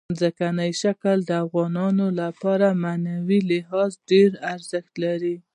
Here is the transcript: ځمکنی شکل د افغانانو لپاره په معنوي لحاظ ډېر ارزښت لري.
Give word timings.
ځمکنی 0.19 0.71
شکل 0.81 1.17
د 1.25 1.31
افغانانو 1.45 2.05
لپاره 2.21 2.67
په 2.71 2.77
معنوي 2.83 3.39
لحاظ 3.51 3.91
ډېر 4.09 4.29
ارزښت 4.53 4.93
لري. 5.03 5.35